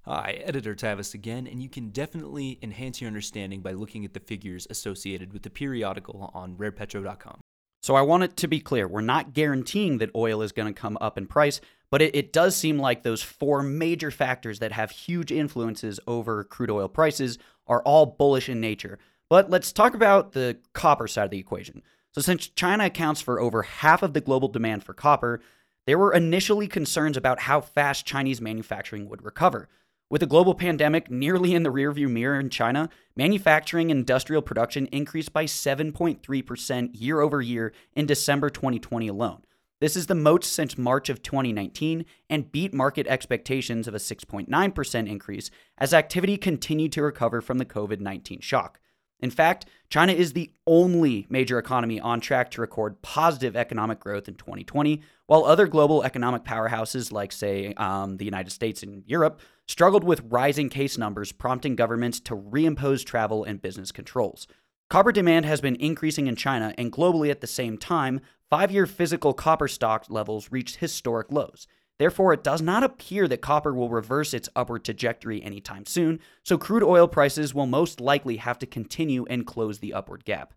Hi, 0.03 0.41
Editor 0.45 0.75
Tavis 0.75 1.15
again, 1.15 1.47
and 1.47 1.63
you 1.63 1.69
can 1.69 1.91
definitely 1.91 2.59
enhance 2.63 3.01
your 3.01 3.09
understanding 3.09 3.61
by 3.61 3.73
looking 3.73 4.05
at 4.05 4.15
the 4.15 4.21
figures 4.21 4.67
associated 4.71 5.33
with 5.33 5.43
the 5.43 5.51
periodical 5.51 6.31
on 6.35 6.57
rarepetro.com. 6.57 7.41
So 7.89 7.95
I 7.95 8.03
want 8.03 8.23
it 8.23 8.37
to 8.37 8.49
be 8.49 8.61
clear 8.61 8.87
we're 8.87 9.01
not 9.01 9.33
guaranteeing 9.33 9.97
that 9.97 10.15
oil 10.15 10.43
is 10.43 10.53
going 10.53 10.69
to 10.69 10.79
come 10.79 10.99
up 11.01 11.17
in 11.17 11.27
price, 11.27 11.59
but 11.91 12.03
it, 12.03 12.15
it, 12.15 12.35
does 12.35 12.55
seem 12.55 12.79
like 12.79 13.03
those 13.03 13.23
four 13.23 13.63
major 13.63 14.11
factors 14.11 14.59
that 14.59 14.73
have 14.73 14.91
huge 14.91 15.33
influences 15.33 15.99
over 16.07 16.45
crude 16.45 16.71
oil 16.71 16.91
prices 16.91 17.39
are 17.67 17.81
all 17.85 18.05
bullish 18.05 18.51
in 18.51 18.61
nature. 18.61 18.99
But 19.31 19.49
let's 19.49 19.73
talk 19.73 19.95
about 19.95 20.33
the 20.33 20.59
copper 20.75 21.09
side 21.09 21.25
of 21.25 21.31
the 21.31 21.39
equation. 21.39 21.83
So, 22.13 22.21
since 22.21 22.51
China 22.51 22.85
accounts 22.85 23.23
for 23.23 23.41
over 23.41 23.63
half 23.63 24.03
of 24.03 24.13
the 24.13 24.21
global 24.21 24.49
demand 24.49 24.85
for 24.85 24.93
copper, 24.93 25.41
there 25.87 25.97
were 25.97 26.13
initially 26.13 26.69
concerns 26.69 27.17
about 27.17 27.41
how 27.41 27.63
fast 27.63 28.05
Chinese 28.05 28.43
manufacturing 28.43 29.09
would 29.09 29.25
recover. 29.25 29.71
With 30.11 30.21
the 30.21 30.27
global 30.27 30.55
pandemic 30.55 31.11
nearly 31.11 31.55
in 31.55 31.65
the 31.65 31.73
rearview 31.73 32.09
mirror 32.09 32.41
in 32.41 32.49
China, 32.49 32.89
manufacturing 33.15 33.91
and 33.91 33.99
industrial 33.99 34.41
production 34.41 34.87
increased 34.87 35.35
by 35.35 35.45
7.3% 35.45 36.91
year 36.95 37.21
over 37.21 37.43
year 37.43 37.75
in 37.95 38.07
December 38.07 38.49
2020 38.49 39.07
alone. 39.07 39.43
This 39.81 39.97
is 39.97 40.07
the 40.07 40.15
most 40.15 40.51
since 40.51 40.79
March 40.79 41.11
of 41.11 41.23
2019 41.23 42.07
and 42.31 42.51
beat 42.51 42.73
market 42.73 43.07
expectations 43.07 43.87
of 43.87 43.95
a 43.95 43.99
6.9% 43.99 45.09
increase 45.09 45.51
as 45.77 45.93
activity 45.93 46.39
continued 46.39 46.93
to 46.93 47.03
recover 47.03 47.43
from 47.43 47.59
the 47.59 47.67
COVID 47.67 48.01
19 48.01 48.41
shock. 48.41 48.81
In 49.21 49.31
fact, 49.31 49.67
China 49.91 50.13
is 50.13 50.33
the 50.33 50.53
only 50.67 51.27
major 51.29 51.59
economy 51.59 51.99
on 51.99 52.21
track 52.21 52.51
to 52.53 52.61
record 52.61 53.01
positive 53.03 53.57
economic 53.57 53.99
growth 53.99 54.29
in 54.29 54.35
2020, 54.35 55.03
while 55.27 55.45
other 55.45 55.67
global 55.67 56.05
economic 56.05 56.45
powerhouses 56.45 57.11
like, 57.11 57.33
say, 57.33 57.75
um, 57.75 58.19
the 58.19 58.25
United 58.25 58.51
States 58.51 58.83
and 58.83 59.03
Europe 59.07 59.41
struggled 59.67 60.05
with 60.05 60.23
rising 60.29 60.69
case 60.69 60.97
numbers, 60.97 61.33
prompting 61.33 61.75
governments 61.75 62.21
to 62.21 62.37
reimpose 62.37 63.05
travel 63.05 63.45
and 63.45 63.61
business 63.61 63.91
controls. 63.91 64.47
Copper 64.89 65.13
demand 65.13 65.45
has 65.45 65.61
been 65.61 65.77
increasing 65.77 66.27
in 66.27 66.37
China, 66.37 66.73
and 66.79 66.93
globally 66.93 67.31
at 67.31 67.41
the 67.41 67.47
same 67.47 67.77
time, 67.77 68.21
five 68.49 68.71
year 68.71 68.87
physical 68.87 69.35
copper 69.35 69.69
stock 69.69 70.07
levels 70.09 70.51
reached 70.51 70.77
historic 70.77 71.31
lows. 71.31 71.67
Therefore, 71.99 72.33
it 72.33 72.45
does 72.45 72.63
not 72.63 72.85
appear 72.85 73.27
that 73.27 73.43
copper 73.43 73.75
will 73.75 73.89
reverse 73.89 74.33
its 74.33 74.49
upward 74.55 74.85
trajectory 74.85 75.43
anytime 75.43 75.85
soon, 75.85 76.21
so 76.45 76.57
crude 76.57 76.85
oil 76.85 77.09
prices 77.09 77.55
will 77.55 77.67
most 77.67 78.01
likely 78.01 78.37
have 78.37 78.59
to 78.61 78.67
continue 78.67 79.27
and 79.29 79.47
close 79.47 79.81
the 79.81 79.93
upward 79.93 80.25
gap. 80.25 80.55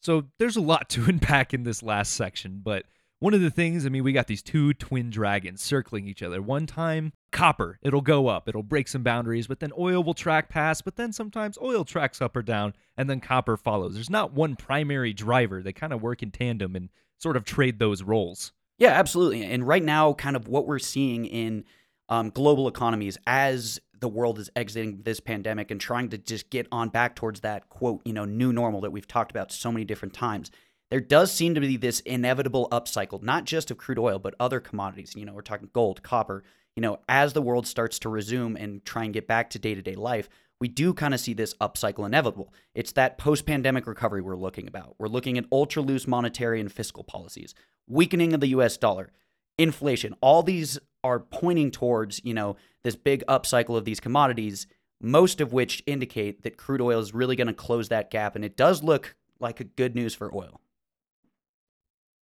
So 0.00 0.24
there's 0.38 0.56
a 0.56 0.60
lot 0.60 0.88
to 0.90 1.04
unpack 1.04 1.54
in 1.54 1.62
this 1.64 1.82
last 1.82 2.12
section, 2.12 2.60
but 2.62 2.84
one 3.22 3.34
of 3.34 3.40
the 3.40 3.50
things, 3.50 3.86
I 3.86 3.88
mean, 3.88 4.02
we 4.02 4.12
got 4.12 4.26
these 4.26 4.42
two 4.42 4.74
twin 4.74 5.08
dragons 5.08 5.62
circling 5.62 6.08
each 6.08 6.24
other. 6.24 6.42
One 6.42 6.66
time, 6.66 7.12
copper, 7.30 7.78
it'll 7.80 8.00
go 8.00 8.26
up, 8.26 8.48
it'll 8.48 8.64
break 8.64 8.88
some 8.88 9.04
boundaries, 9.04 9.46
but 9.46 9.60
then 9.60 9.70
oil 9.78 10.02
will 10.02 10.12
track 10.12 10.48
past, 10.48 10.84
but 10.84 10.96
then 10.96 11.12
sometimes 11.12 11.56
oil 11.62 11.84
tracks 11.84 12.20
up 12.20 12.34
or 12.34 12.42
down, 12.42 12.74
and 12.96 13.08
then 13.08 13.20
copper 13.20 13.56
follows. 13.56 13.94
There's 13.94 14.10
not 14.10 14.32
one 14.32 14.56
primary 14.56 15.12
driver. 15.12 15.62
They 15.62 15.72
kind 15.72 15.92
of 15.92 16.02
work 16.02 16.20
in 16.20 16.32
tandem 16.32 16.74
and 16.74 16.88
sort 17.16 17.36
of 17.36 17.44
trade 17.44 17.78
those 17.78 18.02
roles. 18.02 18.52
Yeah, 18.78 18.90
absolutely. 18.90 19.44
And 19.44 19.66
right 19.66 19.82
now, 19.82 20.12
kind 20.14 20.36
of 20.36 20.48
what 20.48 20.66
we're 20.66 20.78
seeing 20.78 21.24
in 21.26 21.64
um, 22.08 22.30
global 22.30 22.68
economies 22.68 23.16
as 23.26 23.80
the 24.00 24.08
world 24.08 24.38
is 24.38 24.50
exiting 24.56 25.00
this 25.04 25.20
pandemic 25.20 25.70
and 25.70 25.80
trying 25.80 26.08
to 26.10 26.18
just 26.18 26.50
get 26.50 26.66
on 26.72 26.88
back 26.88 27.14
towards 27.14 27.40
that 27.40 27.68
quote, 27.68 28.02
you 28.04 28.12
know, 28.12 28.24
new 28.24 28.52
normal 28.52 28.80
that 28.80 28.90
we've 28.90 29.06
talked 29.06 29.30
about 29.30 29.52
so 29.52 29.70
many 29.70 29.84
different 29.84 30.12
times. 30.12 30.50
There 30.90 31.00
does 31.00 31.32
seem 31.32 31.54
to 31.54 31.60
be 31.60 31.76
this 31.76 32.00
inevitable 32.00 32.68
upcycle, 32.70 33.22
not 33.22 33.44
just 33.44 33.70
of 33.70 33.78
crude 33.78 33.98
oil, 33.98 34.18
but 34.18 34.34
other 34.38 34.60
commodities. 34.60 35.14
You 35.16 35.24
know, 35.24 35.32
we're 35.32 35.40
talking 35.40 35.70
gold, 35.72 36.02
copper. 36.02 36.42
You 36.76 36.82
know, 36.82 36.98
as 37.08 37.32
the 37.32 37.40
world 37.40 37.66
starts 37.66 37.98
to 38.00 38.08
resume 38.08 38.56
and 38.56 38.84
try 38.84 39.04
and 39.04 39.14
get 39.14 39.26
back 39.26 39.48
to 39.50 39.58
day 39.58 39.74
to 39.74 39.80
day 39.80 39.94
life, 39.94 40.28
we 40.60 40.68
do 40.68 40.92
kind 40.92 41.14
of 41.14 41.20
see 41.20 41.32
this 41.32 41.54
upcycle 41.54 42.04
inevitable. 42.04 42.52
It's 42.74 42.92
that 42.92 43.18
post 43.18 43.46
pandemic 43.46 43.86
recovery 43.86 44.20
we're 44.20 44.36
looking 44.36 44.68
about. 44.68 44.96
We're 44.98 45.08
looking 45.08 45.38
at 45.38 45.44
ultra 45.50 45.80
loose 45.80 46.06
monetary 46.06 46.60
and 46.60 46.70
fiscal 46.70 47.04
policies 47.04 47.54
weakening 47.86 48.32
of 48.32 48.40
the 48.40 48.48
US 48.48 48.76
dollar, 48.76 49.10
inflation. 49.58 50.14
All 50.20 50.42
these 50.42 50.78
are 51.04 51.18
pointing 51.18 51.70
towards, 51.70 52.20
you 52.24 52.34
know, 52.34 52.56
this 52.84 52.96
big 52.96 53.24
upcycle 53.26 53.76
of 53.76 53.84
these 53.84 54.00
commodities, 54.00 54.66
most 55.00 55.40
of 55.40 55.52
which 55.52 55.82
indicate 55.86 56.42
that 56.42 56.56
crude 56.56 56.80
oil 56.80 57.00
is 57.00 57.14
really 57.14 57.36
going 57.36 57.48
to 57.48 57.52
close 57.52 57.88
that 57.88 58.10
gap 58.10 58.36
and 58.36 58.44
it 58.44 58.56
does 58.56 58.82
look 58.82 59.14
like 59.40 59.60
a 59.60 59.64
good 59.64 59.94
news 59.94 60.14
for 60.14 60.34
oil. 60.34 60.60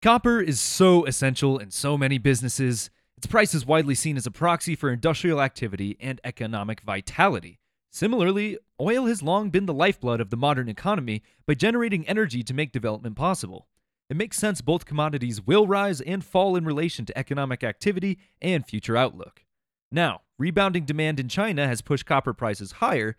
Copper 0.02 0.40
is 0.40 0.62
so 0.62 1.04
essential 1.04 1.58
in 1.58 1.72
so 1.72 1.98
many 1.98 2.18
businesses. 2.18 2.90
Its 3.18 3.28
price 3.28 3.54
is 3.54 3.66
widely 3.66 3.96
seen 3.96 4.16
as 4.16 4.26
a 4.26 4.32
proxy 4.32 4.74
for 4.74 4.90
industrial 4.90 5.42
activity 5.42 5.98
and 6.00 6.22
economic 6.24 6.80
vitality. 6.82 7.60
Similarly, 7.92 8.58
oil 8.80 9.08
has 9.08 9.22
long 9.22 9.50
been 9.50 9.66
the 9.66 9.74
lifeblood 9.74 10.22
of 10.22 10.30
the 10.30 10.38
modern 10.38 10.70
economy 10.70 11.22
by 11.46 11.56
generating 11.56 12.08
energy 12.08 12.44
to 12.44 12.54
make 12.54 12.72
development 12.72 13.18
possible. 13.18 13.68
It 14.10 14.18
makes 14.18 14.38
sense 14.38 14.62
both 14.62 14.86
commodities 14.86 15.46
will 15.46 15.68
rise 15.68 16.02
and 16.02 16.24
fall 16.24 16.56
in 16.56 16.66
relation 16.66 17.06
to 17.06 17.18
economic 17.18 17.64
activity 17.64 18.18
and 18.42 18.66
future 18.66 18.98
outlook. 18.98 19.44
Now, 19.92 20.22
rebounding 20.38 20.86
demand 20.86 21.20
in 21.20 21.30
China 21.30 21.68
has 21.68 21.82
pushed 21.82 22.06
copper 22.06 22.34
prices 22.34 22.74
higher, 22.74 23.16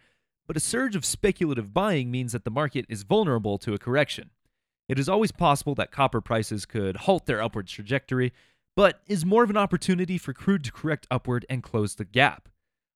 but 0.47 0.57
a 0.57 0.61
surge 0.61 0.97
of 0.97 1.05
speculative 1.05 1.73
buying 1.73 2.11
means 2.11 2.33
that 2.33 2.45
the 2.45 2.51
market 2.51 2.87
is 2.89 3.05
vulnerable 3.05 3.57
to 3.59 3.75
a 3.75 3.79
correction. 3.79 4.31
It 4.89 4.99
is 4.99 5.09
always 5.09 5.31
possible 5.31 5.77
that 5.77 5.93
copper 5.93 6.21
prices 6.21 6.67
could 6.67 6.97
halt 6.97 7.27
their 7.27 7.41
upward 7.41 7.69
trajectory, 7.69 8.33
but 8.75 9.01
is 9.07 9.25
more 9.25 9.45
of 9.45 9.51
an 9.51 9.57
opportunity 9.57 10.19
for 10.19 10.33
crude 10.33 10.65
to 10.65 10.73
correct 10.73 11.07
upward 11.09 11.47
and 11.49 11.63
close 11.63 11.95
the 11.95 12.05
gap. 12.05 12.49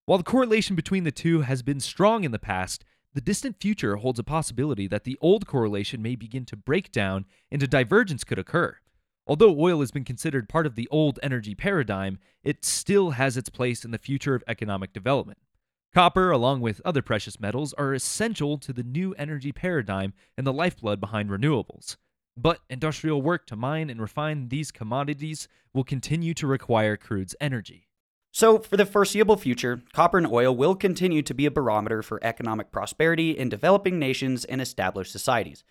While 0.07 0.19
the 0.19 0.25
correlation 0.25 0.75
between 0.75 1.05
the 1.05 1.13
two 1.13 1.43
has 1.43 1.63
been 1.63 1.79
strong 1.79 2.25
in 2.25 2.33
the 2.33 2.39
past, 2.41 2.85
the 3.15 3.21
distant 3.21 3.61
future 3.61 3.97
holds 3.97 4.19
a 4.19 4.25
possibility 4.25 4.89
that 4.89 5.05
the 5.05 5.17
old 5.21 5.47
correlation 5.47 6.03
may 6.03 6.17
begin 6.17 6.45
to 6.47 6.57
break 6.57 6.91
down 6.91 7.25
and 7.51 7.63
a 7.63 7.69
divergence 7.69 8.25
could 8.25 8.39
occur. 8.39 8.77
Although 9.27 9.59
oil 9.59 9.81
has 9.81 9.91
been 9.91 10.05
considered 10.05 10.49
part 10.49 10.67
of 10.67 10.75
the 10.75 10.89
old 10.91 11.19
energy 11.23 11.55
paradigm, 11.55 12.19
it 12.43 12.65
still 12.65 13.13
has 13.13 13.37
its 13.37 13.49
place 13.49 13.85
in 13.85 13.93
the 13.93 13.99
future 13.99 14.35
of 14.35 14.45
economic 14.47 14.93
development. 14.93 15.39
Copper, 15.95 16.33
along 16.33 16.61
with 16.61 16.83
other 16.85 17.03
precious 17.03 17.39
metals, 17.39 17.73
are 17.75 17.95
essential 17.95 18.59
to 18.59 18.73
the 18.73 18.83
new 18.83 19.15
energy 19.15 19.53
paradigm 19.53 20.13
and 20.37 20.45
the 20.45 20.53
lifeblood 20.53 21.01
behind 21.01 21.31
renewables. 21.31 21.97
But 22.37 22.61
industrial 22.69 23.23
work 23.23 23.47
to 23.47 23.57
mine 23.57 23.91
and 23.91 24.01
refine 24.01 24.49
these 24.49 24.73
commodities 24.73 25.47
will 25.73 25.85
continue 25.85 26.35
to 26.35 26.49
require 26.49 26.97
crude's 26.97 27.37
energy. 27.41 27.87
So, 28.37 28.59
for 28.59 28.77
the 28.77 28.85
foreseeable 28.85 29.37
future, 29.37 29.85
copper 29.93 30.19
and 30.19 30.27
oil 30.27 30.57
will 30.57 30.75
continue 30.75 31.23
to 31.23 31.33
be 31.33 31.47
a 31.47 31.53
barometer 31.53 32.03
for 32.03 32.19
economic 32.21 32.73
prosperity 32.73 33.31
in 33.31 33.49
developing 33.49 33.97
nations 33.97 34.45
and 34.45 34.61
established 34.61 35.13
societies. 35.13 35.63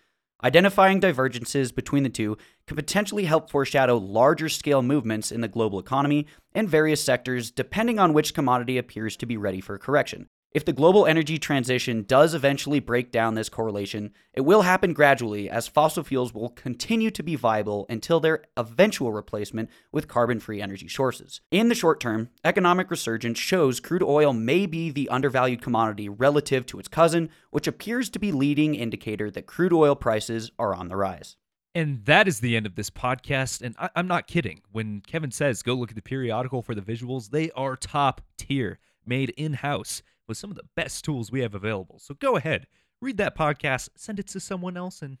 Identifying 0.42 0.98
divergences 0.98 1.72
between 1.72 2.04
the 2.04 2.08
two 2.08 2.38
can 2.66 2.76
potentially 2.76 3.26
help 3.26 3.50
foreshadow 3.50 3.98
larger 3.98 4.48
scale 4.48 4.80
movements 4.80 5.30
in 5.30 5.42
the 5.42 5.48
global 5.48 5.78
economy 5.78 6.26
and 6.54 6.66
various 6.66 7.04
sectors, 7.04 7.50
depending 7.50 7.98
on 7.98 8.14
which 8.14 8.32
commodity 8.32 8.78
appears 8.78 9.14
to 9.18 9.26
be 9.26 9.36
ready 9.36 9.60
for 9.60 9.76
correction. 9.76 10.30
If 10.54 10.64
the 10.64 10.72
global 10.72 11.04
energy 11.04 11.36
transition 11.36 12.04
does 12.04 12.32
eventually 12.32 12.78
break 12.78 13.10
down 13.10 13.34
this 13.34 13.48
correlation, 13.48 14.12
it 14.32 14.42
will 14.42 14.62
happen 14.62 14.92
gradually 14.92 15.50
as 15.50 15.66
fossil 15.66 16.04
fuels 16.04 16.32
will 16.32 16.50
continue 16.50 17.10
to 17.10 17.24
be 17.24 17.34
viable 17.34 17.86
until 17.88 18.20
their 18.20 18.44
eventual 18.56 19.10
replacement 19.10 19.68
with 19.90 20.06
carbon 20.06 20.38
free 20.38 20.62
energy 20.62 20.86
sources. 20.86 21.40
In 21.50 21.70
the 21.70 21.74
short 21.74 21.98
term, 21.98 22.30
economic 22.44 22.88
resurgence 22.88 23.36
shows 23.36 23.80
crude 23.80 24.04
oil 24.04 24.32
may 24.32 24.66
be 24.66 24.92
the 24.92 25.08
undervalued 25.08 25.60
commodity 25.60 26.08
relative 26.08 26.66
to 26.66 26.78
its 26.78 26.86
cousin, 26.86 27.30
which 27.50 27.66
appears 27.66 28.08
to 28.10 28.20
be 28.20 28.30
leading 28.30 28.76
indicator 28.76 29.32
that 29.32 29.46
crude 29.46 29.72
oil 29.72 29.96
prices 29.96 30.52
are 30.56 30.72
on 30.72 30.86
the 30.86 30.96
rise. 30.96 31.34
And 31.74 32.04
that 32.04 32.28
is 32.28 32.38
the 32.38 32.56
end 32.56 32.66
of 32.66 32.76
this 32.76 32.90
podcast. 32.90 33.60
And 33.60 33.74
I- 33.76 33.90
am 33.96 34.06
not 34.06 34.28
kidding. 34.28 34.60
When 34.70 35.00
Kevin 35.00 35.32
says 35.32 35.64
go 35.64 35.74
look 35.74 35.90
at 35.90 35.96
the 35.96 36.00
periodical 36.02 36.62
for 36.62 36.76
the 36.76 36.80
visuals, 36.80 37.30
they 37.30 37.50
are 37.56 37.74
top 37.74 38.20
tier, 38.38 38.78
made 39.04 39.30
in 39.30 39.54
house 39.54 40.00
with 40.26 40.36
some 40.36 40.50
of 40.50 40.56
the 40.56 40.68
best 40.76 41.04
tools 41.04 41.30
we 41.30 41.40
have 41.40 41.54
available. 41.54 41.98
So 41.98 42.14
go 42.14 42.36
ahead, 42.36 42.66
read 43.00 43.16
that 43.18 43.36
podcast, 43.36 43.90
send 43.96 44.18
it 44.18 44.26
to 44.28 44.40
someone 44.40 44.76
else, 44.76 45.02
and 45.02 45.18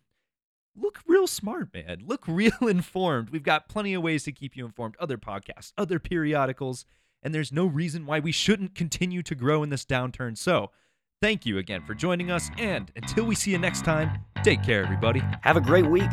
look 0.76 1.00
real 1.06 1.26
smart, 1.26 1.72
man. 1.72 2.02
Look 2.06 2.26
real 2.26 2.68
informed. 2.68 3.30
We've 3.30 3.42
got 3.42 3.68
plenty 3.68 3.94
of 3.94 4.02
ways 4.02 4.24
to 4.24 4.32
keep 4.32 4.56
you 4.56 4.64
informed. 4.64 4.96
Other 4.98 5.18
podcasts, 5.18 5.72
other 5.78 5.98
periodicals, 5.98 6.84
and 7.22 7.34
there's 7.34 7.52
no 7.52 7.66
reason 7.66 8.06
why 8.06 8.20
we 8.20 8.32
shouldn't 8.32 8.74
continue 8.74 9.22
to 9.22 9.34
grow 9.34 9.62
in 9.62 9.70
this 9.70 9.84
downturn. 9.84 10.36
So, 10.36 10.70
thank 11.22 11.46
you 11.46 11.58
again 11.58 11.82
for 11.86 11.94
joining 11.94 12.30
us, 12.30 12.50
and 12.58 12.90
until 12.96 13.24
we 13.24 13.34
see 13.34 13.52
you 13.52 13.58
next 13.58 13.84
time, 13.84 14.20
take 14.42 14.62
care, 14.62 14.82
everybody. 14.82 15.22
Have 15.42 15.56
a 15.56 15.60
great 15.60 15.86
week. 15.86 16.10